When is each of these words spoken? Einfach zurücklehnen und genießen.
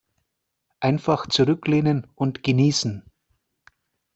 Einfach 0.79 1.27
zurücklehnen 1.27 2.07
und 2.15 2.41
genießen. 2.41 3.03